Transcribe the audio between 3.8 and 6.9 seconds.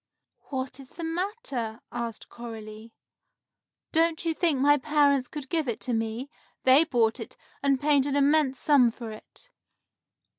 "Don't you think my parents could give it to me? They